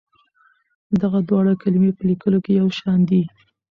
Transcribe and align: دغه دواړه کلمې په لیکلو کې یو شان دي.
دغه 1.01 1.19
دواړه 1.29 1.53
کلمې 1.61 1.91
په 1.97 2.03
لیکلو 2.09 2.37
کې 2.45 2.51
یو 2.59 2.67
شان 2.79 2.99
دي. 3.09 3.21